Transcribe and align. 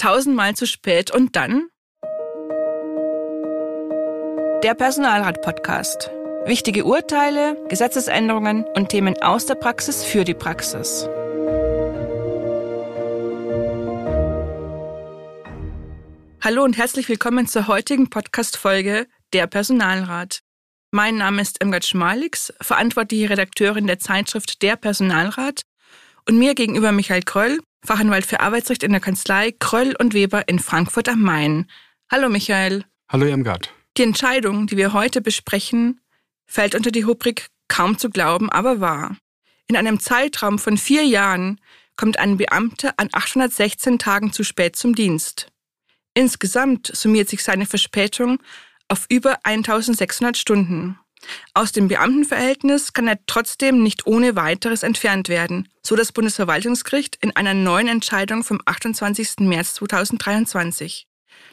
tausendmal 0.00 0.54
zu 0.54 0.66
spät 0.66 1.10
und 1.10 1.36
dann? 1.36 1.68
Der 4.62 4.74
Personalrat-Podcast. 4.74 6.10
Wichtige 6.46 6.86
Urteile, 6.86 7.62
Gesetzesänderungen 7.68 8.64
und 8.74 8.88
Themen 8.88 9.20
aus 9.22 9.44
der 9.44 9.56
Praxis 9.56 10.02
für 10.02 10.24
die 10.24 10.32
Praxis. 10.32 11.06
Hallo 16.42 16.64
und 16.64 16.78
herzlich 16.78 17.06
willkommen 17.10 17.46
zur 17.46 17.68
heutigen 17.68 18.08
Podcast-Folge 18.08 19.06
Der 19.34 19.46
Personalrat. 19.46 20.40
Mein 20.92 21.16
Name 21.16 21.42
ist 21.42 21.60
Emgard 21.60 21.84
Schmalix, 21.84 22.54
verantwortliche 22.62 23.28
Redakteurin 23.28 23.86
der 23.86 23.98
Zeitschrift 23.98 24.62
Der 24.62 24.76
Personalrat 24.76 25.62
und 26.26 26.38
mir 26.38 26.54
gegenüber 26.54 26.92
Michael 26.92 27.22
Kröll, 27.22 27.60
Fachanwalt 27.84 28.26
für 28.26 28.40
Arbeitsrecht 28.40 28.82
in 28.82 28.92
der 28.92 29.00
Kanzlei 29.00 29.52
Kröll 29.58 29.94
und 29.98 30.14
Weber 30.14 30.48
in 30.48 30.58
Frankfurt 30.58 31.08
am 31.08 31.22
Main. 31.22 31.66
Hallo 32.10 32.28
Michael. 32.28 32.84
Hallo 33.08 33.26
Irmgard. 33.26 33.72
Die 33.96 34.02
Entscheidung, 34.02 34.66
die 34.66 34.76
wir 34.76 34.92
heute 34.92 35.20
besprechen, 35.20 36.00
fällt 36.46 36.74
unter 36.74 36.90
die 36.90 37.02
Rubrik 37.02 37.48
kaum 37.68 37.98
zu 37.98 38.10
glauben, 38.10 38.50
aber 38.50 38.80
wahr. 38.80 39.16
In 39.68 39.76
einem 39.76 40.00
Zeitraum 40.00 40.58
von 40.58 40.76
vier 40.76 41.04
Jahren 41.04 41.60
kommt 41.96 42.18
ein 42.18 42.36
Beamter 42.36 42.94
an 42.96 43.08
816 43.12 43.98
Tagen 43.98 44.32
zu 44.32 44.42
spät 44.42 44.74
zum 44.76 44.94
Dienst. 44.94 45.48
Insgesamt 46.14 46.90
summiert 46.94 47.28
sich 47.28 47.42
seine 47.42 47.66
Verspätung 47.66 48.42
auf 48.88 49.06
über 49.08 49.38
1600 49.44 50.36
Stunden. 50.36 50.98
Aus 51.54 51.72
dem 51.72 51.88
Beamtenverhältnis 51.88 52.92
kann 52.92 53.08
er 53.08 53.18
trotzdem 53.26 53.82
nicht 53.82 54.06
ohne 54.06 54.36
weiteres 54.36 54.82
entfernt 54.82 55.28
werden, 55.28 55.68
so 55.82 55.96
das 55.96 56.12
Bundesverwaltungsgericht 56.12 57.16
in 57.20 57.34
einer 57.36 57.54
neuen 57.54 57.88
Entscheidung 57.88 58.44
vom 58.44 58.60
28. 58.64 59.40
März 59.40 59.74
2023. 59.74 61.06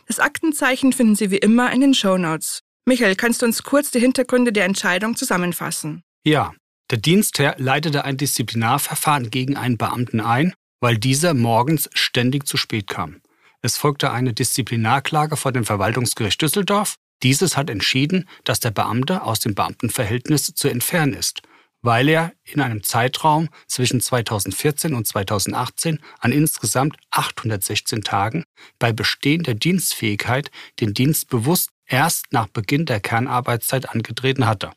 Das 0.07 0.19
Aktenzeichen 0.19 0.93
finden 0.93 1.15
Sie 1.15 1.31
wie 1.31 1.37
immer 1.37 1.71
in 1.71 1.81
den 1.81 1.93
Show 1.93 2.17
Notes. 2.17 2.61
Michael, 2.85 3.15
kannst 3.15 3.41
du 3.41 3.45
uns 3.45 3.63
kurz 3.63 3.91
die 3.91 3.99
Hintergründe 3.99 4.53
der 4.53 4.65
Entscheidung 4.65 5.15
zusammenfassen? 5.15 6.03
Ja, 6.23 6.53
der 6.89 6.99
Dienstherr 6.99 7.55
leitete 7.57 8.05
ein 8.05 8.15
Disziplinarverfahren 8.15 9.29
gegen 9.29 9.57
einen 9.57 9.77
Beamten 9.77 10.21
ein, 10.21 10.53
weil 10.79 10.97
dieser 10.97 11.33
morgens 11.33 11.89
ständig 11.93 12.47
zu 12.47 12.55
spät 12.55 12.87
kam. 12.87 13.21
Es 13.61 13.75
folgte 13.75 14.11
eine 14.11 14.33
Disziplinarklage 14.33 15.35
vor 15.35 15.51
dem 15.51 15.65
Verwaltungsgericht 15.65 16.41
Düsseldorf 16.41 16.95
dieses 17.23 17.57
hat 17.57 17.69
entschieden, 17.69 18.27
dass 18.43 18.59
der 18.59 18.71
Beamte 18.71 19.23
aus 19.23 19.39
dem 19.39 19.55
Beamtenverhältnis 19.55 20.53
zu 20.53 20.67
entfernen 20.67 21.13
ist, 21.13 21.41
weil 21.81 22.09
er 22.09 22.33
in 22.43 22.61
einem 22.61 22.83
Zeitraum 22.83 23.49
zwischen 23.67 24.01
2014 24.01 24.93
und 24.93 25.07
2018 25.07 25.99
an 26.19 26.31
insgesamt 26.31 26.97
816 27.11 28.01
Tagen 28.03 28.43
bei 28.79 28.91
bestehender 28.91 29.53
Dienstfähigkeit 29.53 30.51
den 30.79 30.93
Dienst 30.93 31.29
bewusst 31.29 31.69
erst 31.85 32.25
nach 32.31 32.47
Beginn 32.47 32.85
der 32.85 32.99
Kernarbeitszeit 32.99 33.89
angetreten 33.89 34.45
hatte. 34.45 34.71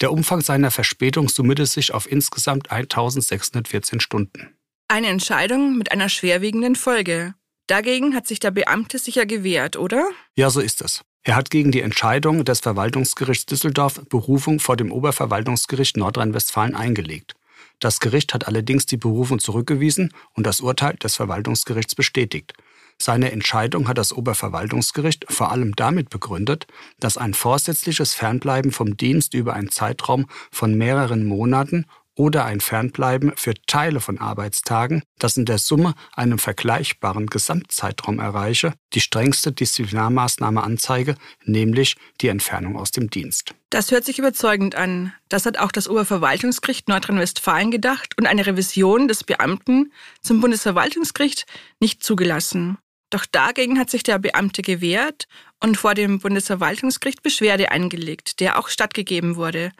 Der 0.00 0.12
Umfang 0.12 0.40
seiner 0.40 0.70
Verspätung 0.70 1.28
summierte 1.28 1.66
sich 1.66 1.94
auf 1.94 2.10
insgesamt 2.10 2.70
1614 2.70 4.00
Stunden. 4.00 4.56
Eine 4.88 5.06
Entscheidung 5.06 5.78
mit 5.78 5.92
einer 5.92 6.08
schwerwiegenden 6.08 6.74
Folge. 6.74 7.34
Dagegen 7.68 8.16
hat 8.16 8.26
sich 8.26 8.40
der 8.40 8.50
Beamte 8.50 8.98
sicher 8.98 9.26
gewehrt, 9.26 9.76
oder? 9.76 10.10
Ja, 10.34 10.50
so 10.50 10.60
ist 10.60 10.82
es. 10.82 11.04
Er 11.22 11.36
hat 11.36 11.50
gegen 11.50 11.70
die 11.70 11.82
Entscheidung 11.82 12.46
des 12.46 12.60
Verwaltungsgerichts 12.60 13.44
Düsseldorf 13.44 14.00
Berufung 14.08 14.58
vor 14.58 14.76
dem 14.76 14.90
Oberverwaltungsgericht 14.90 15.98
Nordrhein-Westfalen 15.98 16.74
eingelegt. 16.74 17.34
Das 17.78 18.00
Gericht 18.00 18.32
hat 18.32 18.46
allerdings 18.46 18.86
die 18.86 18.96
Berufung 18.96 19.38
zurückgewiesen 19.38 20.14
und 20.34 20.46
das 20.46 20.62
Urteil 20.62 20.94
des 20.96 21.16
Verwaltungsgerichts 21.16 21.94
bestätigt. 21.94 22.54
Seine 22.96 23.32
Entscheidung 23.32 23.88
hat 23.88 23.98
das 23.98 24.12
Oberverwaltungsgericht 24.14 25.26
vor 25.30 25.50
allem 25.50 25.74
damit 25.76 26.08
begründet, 26.10 26.66
dass 27.00 27.18
ein 27.18 27.34
vorsätzliches 27.34 28.14
Fernbleiben 28.14 28.72
vom 28.72 28.96
Dienst 28.96 29.34
über 29.34 29.54
einen 29.54 29.70
Zeitraum 29.70 30.26
von 30.50 30.74
mehreren 30.74 31.24
Monaten 31.24 31.86
oder 32.14 32.44
ein 32.44 32.60
Fernbleiben 32.60 33.32
für 33.36 33.54
Teile 33.66 34.00
von 34.00 34.18
Arbeitstagen, 34.18 35.02
das 35.18 35.36
in 35.36 35.44
der 35.44 35.58
Summe 35.58 35.94
einem 36.14 36.38
vergleichbaren 36.38 37.26
Gesamtzeitraum 37.26 38.18
erreiche, 38.18 38.74
die 38.92 39.00
strengste 39.00 39.52
Disziplinarmaßnahme 39.52 40.62
anzeige, 40.62 41.16
nämlich 41.44 41.96
die 42.20 42.28
Entfernung 42.28 42.76
aus 42.76 42.90
dem 42.90 43.10
Dienst. 43.10 43.54
Das 43.70 43.90
hört 43.90 44.04
sich 44.04 44.18
überzeugend 44.18 44.74
an. 44.74 45.12
Das 45.28 45.46
hat 45.46 45.58
auch 45.58 45.72
das 45.72 45.88
Oberverwaltungsgericht 45.88 46.88
Nordrhein-Westfalen 46.88 47.70
gedacht 47.70 48.18
und 48.18 48.26
eine 48.26 48.46
Revision 48.46 49.08
des 49.08 49.24
Beamten 49.24 49.92
zum 50.22 50.40
Bundesverwaltungsgericht 50.40 51.46
nicht 51.78 52.02
zugelassen. 52.02 52.78
Doch 53.10 53.26
dagegen 53.26 53.78
hat 53.78 53.90
sich 53.90 54.04
der 54.04 54.18
Beamte 54.18 54.62
gewehrt 54.62 55.26
und 55.60 55.76
vor 55.76 55.94
dem 55.94 56.20
Bundesverwaltungsgericht 56.20 57.22
Beschwerde 57.22 57.70
eingelegt, 57.72 58.40
der 58.40 58.58
auch 58.58 58.68
stattgegeben 58.68 59.36
wurde. 59.36 59.72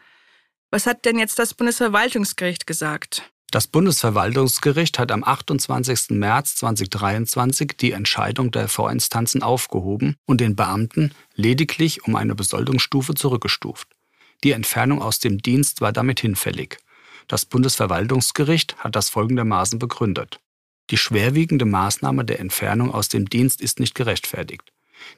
Was 0.72 0.86
hat 0.86 1.04
denn 1.04 1.18
jetzt 1.18 1.40
das 1.40 1.54
Bundesverwaltungsgericht 1.54 2.64
gesagt? 2.64 3.32
Das 3.50 3.66
Bundesverwaltungsgericht 3.66 5.00
hat 5.00 5.10
am 5.10 5.24
28. 5.24 6.10
März 6.10 6.54
2023 6.56 7.72
die 7.76 7.90
Entscheidung 7.90 8.52
der 8.52 8.68
Vorinstanzen 8.68 9.42
aufgehoben 9.42 10.14
und 10.26 10.40
den 10.40 10.54
Beamten 10.54 11.12
lediglich 11.34 12.04
um 12.04 12.14
eine 12.14 12.36
Besoldungsstufe 12.36 13.14
zurückgestuft. 13.14 13.88
Die 14.44 14.52
Entfernung 14.52 15.02
aus 15.02 15.18
dem 15.18 15.38
Dienst 15.38 15.80
war 15.80 15.92
damit 15.92 16.20
hinfällig. 16.20 16.78
Das 17.26 17.44
Bundesverwaltungsgericht 17.44 18.76
hat 18.76 18.94
das 18.94 19.10
folgendermaßen 19.10 19.80
begründet. 19.80 20.38
Die 20.90 20.96
schwerwiegende 20.96 21.64
Maßnahme 21.64 22.24
der 22.24 22.38
Entfernung 22.38 22.94
aus 22.94 23.08
dem 23.08 23.28
Dienst 23.28 23.60
ist 23.60 23.80
nicht 23.80 23.96
gerechtfertigt. 23.96 24.70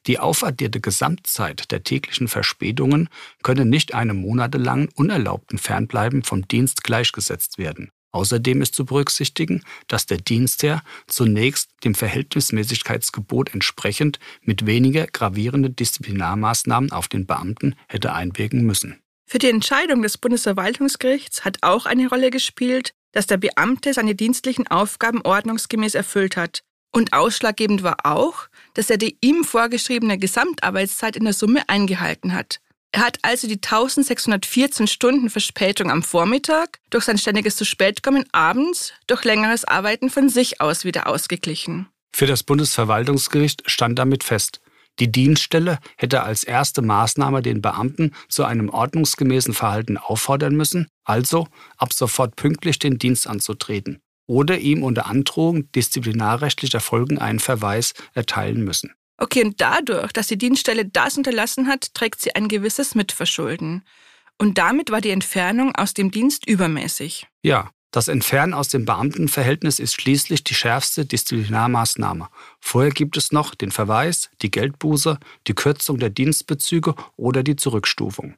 Die 0.06 0.18
aufaddierte 0.18 0.80
Gesamtzeit 0.80 1.70
der 1.70 1.82
täglichen 1.82 2.28
Verspätungen 2.28 3.08
könne 3.42 3.64
nicht 3.64 3.94
einem 3.94 4.16
monatelangen 4.16 4.88
unerlaubten 4.94 5.58
Fernbleiben 5.58 6.22
vom 6.22 6.46
Dienst 6.48 6.84
gleichgesetzt 6.84 7.58
werden. 7.58 7.90
Außerdem 8.12 8.60
ist 8.60 8.74
zu 8.74 8.84
berücksichtigen, 8.84 9.64
dass 9.88 10.04
der 10.04 10.18
Dienstherr 10.18 10.82
zunächst 11.06 11.70
dem 11.82 11.94
Verhältnismäßigkeitsgebot 11.94 13.54
entsprechend 13.54 14.18
mit 14.42 14.66
weniger 14.66 15.06
gravierenden 15.06 15.74
Disziplinarmaßnahmen 15.74 16.92
auf 16.92 17.08
den 17.08 17.26
Beamten 17.26 17.74
hätte 17.88 18.12
einwirken 18.12 18.64
müssen. 18.64 19.00
Für 19.26 19.38
die 19.38 19.48
Entscheidung 19.48 20.02
des 20.02 20.18
Bundesverwaltungsgerichts 20.18 21.46
hat 21.46 21.58
auch 21.62 21.86
eine 21.86 22.06
Rolle 22.08 22.30
gespielt, 22.30 22.92
dass 23.12 23.26
der 23.26 23.38
Beamte 23.38 23.94
seine 23.94 24.14
dienstlichen 24.14 24.66
Aufgaben 24.66 25.22
ordnungsgemäß 25.22 25.94
erfüllt 25.94 26.36
hat 26.36 26.62
und 26.92 27.14
ausschlaggebend 27.14 27.82
war 27.82 28.04
auch, 28.04 28.48
dass 28.74 28.90
er 28.90 28.98
die 28.98 29.16
ihm 29.20 29.44
vorgeschriebene 29.44 30.18
Gesamtarbeitszeit 30.18 31.16
in 31.16 31.24
der 31.24 31.32
Summe 31.32 31.62
eingehalten 31.68 32.34
hat. 32.34 32.60
Er 32.92 33.06
hat 33.06 33.18
also 33.22 33.48
die 33.48 33.54
1614 33.54 34.86
Stunden 34.86 35.30
Verspätung 35.30 35.90
am 35.90 36.02
Vormittag 36.02 36.78
durch 36.90 37.04
sein 37.04 37.16
ständiges 37.16 37.56
zu 37.56 37.64
kommen 38.02 38.24
abends 38.32 38.92
durch 39.06 39.24
längeres 39.24 39.64
Arbeiten 39.64 40.10
von 40.10 40.28
sich 40.28 40.60
aus 40.60 40.84
wieder 40.84 41.06
ausgeglichen. 41.06 41.88
Für 42.14 42.26
das 42.26 42.42
Bundesverwaltungsgericht 42.42 43.62
stand 43.64 43.98
damit 43.98 44.22
fest, 44.22 44.60
die 44.98 45.10
Dienststelle 45.10 45.78
hätte 45.96 46.22
als 46.22 46.44
erste 46.44 46.82
Maßnahme 46.82 47.40
den 47.40 47.62
Beamten 47.62 48.12
zu 48.28 48.44
einem 48.44 48.68
ordnungsgemäßen 48.68 49.54
Verhalten 49.54 49.96
auffordern 49.96 50.54
müssen, 50.54 50.86
also 51.04 51.48
ab 51.78 51.94
sofort 51.94 52.36
pünktlich 52.36 52.78
den 52.78 52.98
Dienst 52.98 53.26
anzutreten 53.26 54.02
oder 54.32 54.58
ihm 54.58 54.82
unter 54.82 55.06
Androhung 55.06 55.70
disziplinarrechtlicher 55.72 56.80
Folgen 56.80 57.18
einen 57.18 57.38
Verweis 57.38 57.92
erteilen 58.14 58.64
müssen. 58.64 58.92
Okay, 59.18 59.44
und 59.44 59.60
dadurch, 59.60 60.10
dass 60.12 60.28
die 60.28 60.38
Dienststelle 60.38 60.86
das 60.86 61.18
unterlassen 61.18 61.68
hat, 61.68 61.92
trägt 61.92 62.22
sie 62.22 62.34
ein 62.34 62.48
gewisses 62.48 62.94
Mitverschulden. 62.94 63.84
Und 64.38 64.56
damit 64.56 64.90
war 64.90 65.02
die 65.02 65.10
Entfernung 65.10 65.76
aus 65.76 65.92
dem 65.92 66.10
Dienst 66.10 66.48
übermäßig. 66.48 67.26
Ja, 67.42 67.70
das 67.90 68.08
Entfernen 68.08 68.54
aus 68.54 68.68
dem 68.68 68.86
Beamtenverhältnis 68.86 69.78
ist 69.78 70.00
schließlich 70.00 70.42
die 70.44 70.54
schärfste 70.54 71.04
Disziplinarmaßnahme. 71.04 72.28
Vorher 72.58 72.90
gibt 72.90 73.18
es 73.18 73.32
noch 73.32 73.54
den 73.54 73.70
Verweis, 73.70 74.30
die 74.40 74.50
Geldbuße, 74.50 75.18
die 75.46 75.54
Kürzung 75.54 75.98
der 75.98 76.08
Dienstbezüge 76.08 76.94
oder 77.16 77.42
die 77.42 77.56
Zurückstufung. 77.56 78.36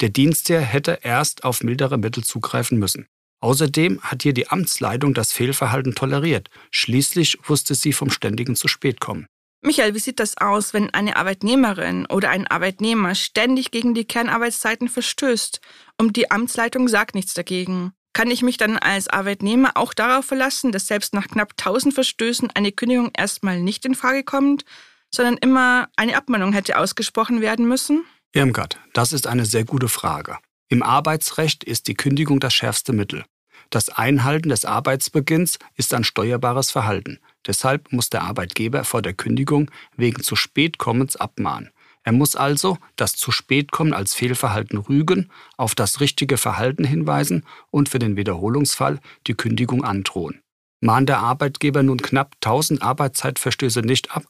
Der 0.00 0.08
Dienstherr 0.08 0.62
hätte 0.62 0.98
erst 1.02 1.44
auf 1.44 1.62
mildere 1.62 1.96
Mittel 1.96 2.24
zugreifen 2.24 2.80
müssen. 2.80 3.06
Außerdem 3.40 4.00
hat 4.02 4.22
hier 4.22 4.34
die 4.34 4.48
Amtsleitung 4.48 5.14
das 5.14 5.32
Fehlverhalten 5.32 5.94
toleriert. 5.94 6.48
Schließlich 6.70 7.38
wusste 7.44 7.74
sie 7.74 7.92
vom 7.92 8.10
ständigen 8.10 8.56
zu 8.56 8.68
spät 8.68 9.00
kommen. 9.00 9.26
Michael, 9.60 9.94
wie 9.94 9.98
sieht 9.98 10.20
das 10.20 10.36
aus, 10.38 10.72
wenn 10.72 10.90
eine 10.90 11.16
Arbeitnehmerin 11.16 12.06
oder 12.06 12.30
ein 12.30 12.46
Arbeitnehmer 12.46 13.14
ständig 13.14 13.70
gegen 13.70 13.92
die 13.92 14.04
Kernarbeitszeiten 14.04 14.88
verstößt 14.88 15.60
und 15.98 16.16
die 16.16 16.30
Amtsleitung 16.30 16.88
sagt 16.88 17.14
nichts 17.14 17.34
dagegen? 17.34 17.92
Kann 18.12 18.30
ich 18.30 18.42
mich 18.42 18.56
dann 18.56 18.78
als 18.78 19.08
Arbeitnehmer 19.08 19.72
auch 19.76 19.94
darauf 19.94 20.24
verlassen, 20.24 20.72
dass 20.72 20.86
selbst 20.86 21.12
nach 21.12 21.28
knapp 21.28 21.52
1000 21.58 21.92
Verstößen 21.92 22.50
eine 22.54 22.72
Kündigung 22.72 23.10
erstmal 23.16 23.60
nicht 23.60 23.84
in 23.84 23.94
Frage 23.94 24.24
kommt, 24.24 24.64
sondern 25.12 25.36
immer 25.36 25.88
eine 25.96 26.16
Abmahnung 26.16 26.52
hätte 26.52 26.78
ausgesprochen 26.78 27.40
werden 27.40 27.66
müssen? 27.66 28.04
Irmgard, 28.32 28.78
das 28.92 29.12
ist 29.12 29.26
eine 29.26 29.46
sehr 29.46 29.64
gute 29.64 29.88
Frage. 29.88 30.38
Im 30.68 30.82
Arbeitsrecht 30.82 31.64
ist 31.64 31.88
die 31.88 31.94
Kündigung 31.94 32.40
das 32.40 32.52
schärfste 32.52 32.92
Mittel. 32.92 33.24
Das 33.70 33.88
Einhalten 33.88 34.50
des 34.50 34.66
Arbeitsbeginns 34.66 35.58
ist 35.76 35.94
ein 35.94 36.04
steuerbares 36.04 36.70
Verhalten. 36.70 37.18
Deshalb 37.46 37.90
muss 37.92 38.10
der 38.10 38.22
Arbeitgeber 38.22 38.84
vor 38.84 39.00
der 39.00 39.14
Kündigung 39.14 39.70
wegen 39.96 40.22
zu 40.22 40.36
spät 40.36 40.78
kommens 40.78 41.16
abmahnen. 41.16 41.70
Er 42.02 42.12
muss 42.12 42.36
also 42.36 42.78
das 42.96 43.12
zu 43.12 43.32
spät 43.32 43.72
kommen 43.72 43.92
als 43.92 44.14
Fehlverhalten 44.14 44.78
rügen, 44.78 45.30
auf 45.56 45.74
das 45.74 46.00
richtige 46.00 46.36
Verhalten 46.36 46.84
hinweisen 46.84 47.44
und 47.70 47.88
für 47.88 47.98
den 47.98 48.16
Wiederholungsfall 48.16 49.00
die 49.26 49.34
Kündigung 49.34 49.84
androhen. 49.84 50.40
Mahnt 50.80 51.08
der 51.08 51.18
Arbeitgeber 51.18 51.82
nun 51.82 51.98
knapp 51.98 52.36
1000 52.36 52.82
Arbeitszeitverstöße 52.82 53.80
nicht 53.80 54.14
ab, 54.14 54.24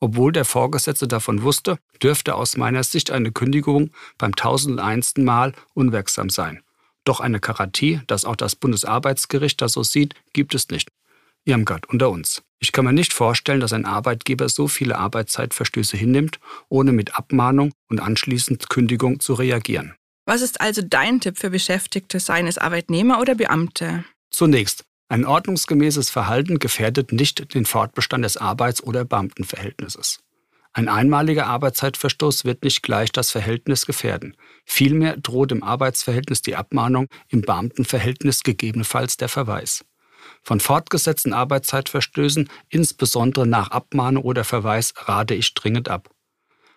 obwohl 0.00 0.32
der 0.32 0.44
Vorgesetzte 0.44 1.08
davon 1.08 1.42
wusste, 1.42 1.78
dürfte 2.02 2.34
aus 2.34 2.56
meiner 2.56 2.84
Sicht 2.84 3.10
eine 3.10 3.32
Kündigung 3.32 3.90
beim 4.18 4.32
1001. 4.32 5.18
Mal 5.18 5.52
unwirksam 5.74 6.30
sein. 6.30 6.62
Doch 7.04 7.20
eine 7.20 7.40
Garantie, 7.40 8.00
dass 8.06 8.24
auch 8.24 8.36
das 8.36 8.56
Bundesarbeitsgericht 8.56 9.60
das 9.60 9.72
so 9.72 9.82
sieht, 9.82 10.14
gibt 10.32 10.54
es 10.54 10.68
nicht. 10.68 10.88
Irmgard 11.44 11.88
unter 11.88 12.10
uns. 12.10 12.42
Ich 12.58 12.72
kann 12.72 12.86
mir 12.86 12.94
nicht 12.94 13.12
vorstellen, 13.12 13.60
dass 13.60 13.74
ein 13.74 13.84
Arbeitgeber 13.84 14.48
so 14.48 14.68
viele 14.68 14.96
Arbeitszeitverstöße 14.96 15.96
hinnimmt, 15.96 16.40
ohne 16.70 16.92
mit 16.92 17.18
Abmahnung 17.18 17.72
und 17.90 18.00
anschließend 18.00 18.70
Kündigung 18.70 19.20
zu 19.20 19.34
reagieren. 19.34 19.94
Was 20.26 20.40
ist 20.40 20.62
also 20.62 20.80
dein 20.82 21.20
Tipp 21.20 21.38
für 21.38 21.50
Beschäftigte, 21.50 22.20
seien 22.20 22.46
es 22.46 22.56
Arbeitnehmer 22.56 23.20
oder 23.20 23.34
Beamte? 23.34 24.04
Zunächst, 24.30 24.84
ein 25.08 25.26
ordnungsgemäßes 25.26 26.10
Verhalten 26.10 26.58
gefährdet 26.58 27.12
nicht 27.12 27.54
den 27.54 27.66
Fortbestand 27.66 28.24
des 28.24 28.36
Arbeits- 28.36 28.82
oder 28.82 29.04
Beamtenverhältnisses. 29.04 30.20
Ein 30.72 30.88
einmaliger 30.88 31.46
Arbeitszeitverstoß 31.46 32.44
wird 32.44 32.64
nicht 32.64 32.82
gleich 32.82 33.12
das 33.12 33.30
Verhältnis 33.30 33.86
gefährden. 33.86 34.36
Vielmehr 34.64 35.16
droht 35.16 35.52
im 35.52 35.62
Arbeitsverhältnis 35.62 36.42
die 36.42 36.56
Abmahnung, 36.56 37.06
im 37.28 37.42
Beamtenverhältnis 37.42 38.42
gegebenenfalls 38.42 39.16
der 39.16 39.28
Verweis. 39.28 39.84
Von 40.42 40.58
fortgesetzten 40.58 41.32
Arbeitszeitverstößen, 41.32 42.48
insbesondere 42.70 43.46
nach 43.46 43.70
Abmahnung 43.70 44.24
oder 44.24 44.42
Verweis, 44.42 44.94
rate 44.96 45.34
ich 45.34 45.54
dringend 45.54 45.88
ab. 45.88 46.10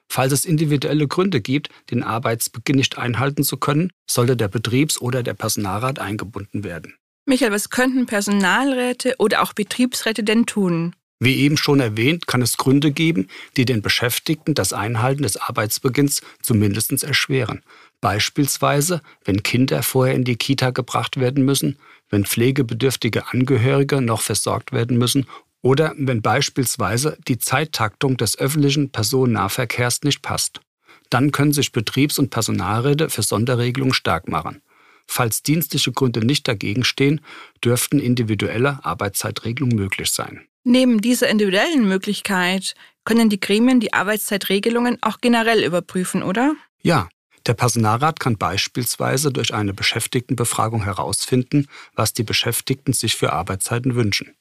Falls 0.10 0.32
es 0.32 0.46
individuelle 0.46 1.08
Gründe 1.08 1.42
gibt, 1.42 1.70
den 1.90 2.04
Arbeitsbeginn 2.04 2.76
nicht 2.76 2.98
einhalten 2.98 3.44
zu 3.44 3.58
können, 3.58 3.92
sollte 4.06 4.38
der 4.38 4.48
Betriebs- 4.48 5.02
oder 5.02 5.24
der 5.24 5.34
Personalrat 5.34 5.98
eingebunden 5.98 6.64
werden. 6.64 6.96
Michael, 7.30 7.52
was 7.52 7.70
könnten 7.70 8.06
Personalräte 8.06 9.16
oder 9.20 9.42
auch 9.42 9.52
Betriebsräte 9.52 10.24
denn 10.24 10.46
tun? 10.46 10.96
Wie 11.20 11.36
eben 11.36 11.58
schon 11.58 11.82
erwähnt, 11.82 12.26
kann 12.26 12.42
es 12.42 12.56
Gründe 12.56 12.92
geben, 12.92 13.28
die 13.58 13.66
den 13.66 13.82
Beschäftigten 13.82 14.54
das 14.54 14.72
Einhalten 14.72 15.24
des 15.24 15.36
Arbeitsbeginns 15.36 16.22
zumindest 16.42 17.04
erschweren. 17.04 17.64
Beispielsweise, 18.00 19.02
wenn 19.26 19.44
Kinder 19.44 19.84
vorher 19.84 20.16
in 20.16 20.24
die 20.24 20.38
Kita 20.38 20.70
gebracht 20.70 21.20
werden 21.20 21.44
müssen, 21.44 21.78
wenn 22.10 22.24
pflegebedürftige 22.24 23.28
Angehörige 23.34 24.00
noch 24.00 24.22
versorgt 24.22 24.72
werden 24.72 24.98
müssen 24.98 25.26
oder 25.62 25.94
wenn 25.98 26.22
beispielsweise 26.22 27.18
die 27.28 27.40
Zeittaktung 27.40 28.16
des 28.16 28.40
öffentlichen 28.40 28.92
Personennahverkehrs 28.92 30.04
nicht 30.04 30.22
passt. 30.22 30.62
Dann 31.10 31.32
können 31.32 31.52
sich 31.52 31.74
Betriebs- 31.74 32.20
und 32.20 32.30
Personalräte 32.30 33.10
für 33.10 33.22
Sonderregelungen 33.22 33.94
stark 33.94 34.30
machen. 34.30 34.62
Falls 35.08 35.42
dienstliche 35.42 35.92
Gründe 35.92 36.26
nicht 36.26 36.48
dagegen 36.48 36.84
stehen, 36.84 37.22
dürften 37.64 38.00
individuelle 38.00 38.84
Arbeitszeitregelungen 38.84 39.78
möglich 39.78 40.12
sein. 40.12 40.42
Neben 40.64 41.00
dieser 41.00 41.30
individuellen 41.30 41.88
Möglichkeit 41.88 42.76
können 43.06 43.30
die 43.30 43.40
Gremien 43.40 43.80
die 43.80 43.94
Arbeitszeitregelungen 43.94 44.98
auch 45.02 45.20
generell 45.22 45.64
überprüfen, 45.64 46.24
oder? 46.24 46.56
Ja, 46.82 47.08
der 47.46 47.54
Personalrat 47.54 48.20
kann 48.20 48.38
beispielsweise 48.38 49.32
durch 49.32 49.54
eine 49.54 49.74
Beschäftigtenbefragung 49.74 50.84
herausfinden, 50.84 51.68
was 51.96 52.12
die 52.12 52.24
Beschäftigten 52.24 52.92
sich 52.92 53.16
für 53.16 53.32
Arbeitszeiten 53.32 53.96
wünschen. 53.96 54.36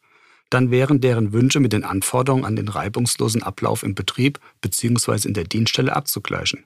Dann 0.50 0.72
wären 0.72 1.00
deren 1.00 1.32
Wünsche 1.32 1.60
mit 1.60 1.72
den 1.72 1.84
Anforderungen 1.84 2.44
an 2.44 2.56
den 2.56 2.68
reibungslosen 2.68 3.44
Ablauf 3.44 3.84
im 3.84 3.94
Betrieb 3.94 4.40
bzw. 4.60 5.28
in 5.28 5.34
der 5.34 5.44
Dienststelle 5.44 5.94
abzugleichen. 5.94 6.64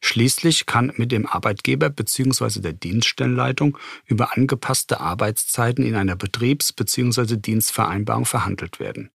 Schließlich 0.00 0.66
kann 0.66 0.92
mit 0.96 1.12
dem 1.12 1.26
Arbeitgeber 1.26 1.90
bzw. 1.90 2.60
der 2.60 2.72
Dienststellenleitung 2.72 3.78
über 4.06 4.36
angepasste 4.36 5.00
Arbeitszeiten 5.00 5.84
in 5.84 5.94
einer 5.94 6.16
Betriebs- 6.16 6.72
bzw. 6.72 7.36
Dienstvereinbarung 7.36 8.24
verhandelt 8.24 8.80
werden. 8.80 9.10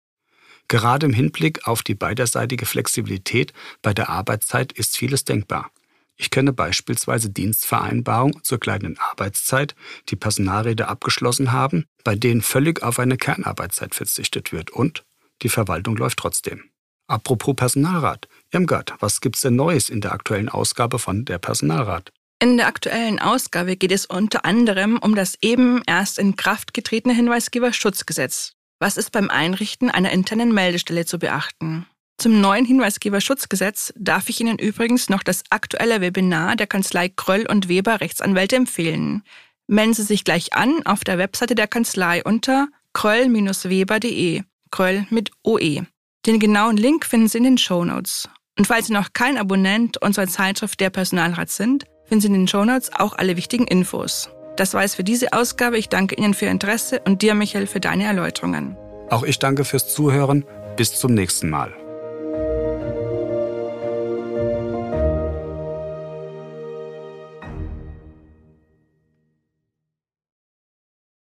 Gerade 0.68 1.06
im 1.06 1.12
Hinblick 1.12 1.68
auf 1.68 1.82
die 1.82 1.94
beiderseitige 1.94 2.66
Flexibilität 2.66 3.52
bei 3.82 3.92
der 3.92 4.08
Arbeitszeit 4.08 4.72
ist 4.72 4.96
vieles 4.96 5.24
denkbar. 5.24 5.70
Ich 6.16 6.30
kenne 6.30 6.52
beispielsweise 6.52 7.30
Dienstvereinbarungen 7.30 8.42
zur 8.42 8.60
kleinen 8.60 8.98
Arbeitszeit, 8.98 9.74
die 10.08 10.16
Personalräte 10.16 10.88
abgeschlossen 10.88 11.52
haben, 11.52 11.86
bei 12.04 12.14
denen 12.14 12.42
völlig 12.42 12.82
auf 12.82 12.98
eine 12.98 13.16
Kernarbeitszeit 13.16 13.94
verzichtet 13.94 14.52
wird 14.52 14.70
und 14.70 15.04
die 15.42 15.48
Verwaltung 15.48 15.96
läuft 15.96 16.18
trotzdem. 16.18 16.71
Apropos 17.12 17.54
Personalrat. 17.54 18.26
Irmgard, 18.52 18.94
was 19.00 19.20
gibt's 19.20 19.42
denn 19.42 19.54
Neues 19.54 19.90
in 19.90 20.00
der 20.00 20.12
aktuellen 20.12 20.48
Ausgabe 20.48 20.98
von 20.98 21.26
der 21.26 21.36
Personalrat? 21.36 22.10
In 22.42 22.56
der 22.56 22.66
aktuellen 22.66 23.18
Ausgabe 23.18 23.76
geht 23.76 23.92
es 23.92 24.06
unter 24.06 24.46
anderem 24.46 24.98
um 24.98 25.14
das 25.14 25.36
eben 25.42 25.82
erst 25.86 26.18
in 26.18 26.36
Kraft 26.36 26.72
getretene 26.72 27.14
Hinweisgeberschutzgesetz. 27.14 28.54
Was 28.78 28.96
ist 28.96 29.12
beim 29.12 29.28
Einrichten 29.28 29.90
einer 29.90 30.10
internen 30.10 30.54
Meldestelle 30.54 31.04
zu 31.04 31.18
beachten? 31.18 31.84
Zum 32.16 32.40
neuen 32.40 32.64
Hinweisgeberschutzgesetz 32.64 33.92
darf 33.94 34.30
ich 34.30 34.40
Ihnen 34.40 34.58
übrigens 34.58 35.10
noch 35.10 35.22
das 35.22 35.44
aktuelle 35.50 36.00
Webinar 36.00 36.56
der 36.56 36.66
Kanzlei 36.66 37.10
Kröll 37.10 37.44
und 37.46 37.68
Weber 37.68 38.00
Rechtsanwälte 38.00 38.56
empfehlen. 38.56 39.22
Melden 39.66 39.92
Sie 39.92 40.02
sich 40.02 40.24
gleich 40.24 40.54
an 40.54 40.86
auf 40.86 41.04
der 41.04 41.18
Webseite 41.18 41.54
der 41.54 41.68
Kanzlei 41.68 42.24
unter 42.24 42.68
kröll-weber.de. 42.94 44.44
Kröll 44.70 45.06
mit 45.10 45.30
OE. 45.42 45.84
Den 46.24 46.38
genauen 46.38 46.76
Link 46.76 47.04
finden 47.04 47.26
Sie 47.26 47.38
in 47.38 47.44
den 47.44 47.58
Show 47.58 47.84
Notes. 47.84 48.28
Und 48.56 48.66
falls 48.66 48.86
Sie 48.86 48.92
noch 48.92 49.12
kein 49.12 49.36
Abonnent 49.36 50.00
unserer 50.00 50.28
Zeitschrift 50.28 50.78
Der 50.78 50.90
Personalrat 50.90 51.50
sind, 51.50 51.84
finden 52.04 52.20
Sie 52.20 52.28
in 52.28 52.34
den 52.34 52.48
Show 52.48 52.64
Notes 52.64 52.92
auch 52.94 53.18
alle 53.18 53.36
wichtigen 53.36 53.66
Infos. 53.66 54.30
Das 54.56 54.72
war 54.72 54.84
es 54.84 54.94
für 54.94 55.02
diese 55.02 55.32
Ausgabe. 55.32 55.78
Ich 55.78 55.88
danke 55.88 56.14
Ihnen 56.14 56.34
für 56.34 56.44
Ihr 56.44 56.52
Interesse 56.52 57.00
und 57.04 57.22
dir, 57.22 57.34
Michael, 57.34 57.66
für 57.66 57.80
deine 57.80 58.04
Erläuterungen. 58.04 58.76
Auch 59.10 59.24
ich 59.24 59.40
danke 59.40 59.64
fürs 59.64 59.92
Zuhören. 59.92 60.44
Bis 60.76 60.94
zum 60.94 61.12
nächsten 61.12 61.50
Mal. 61.50 61.74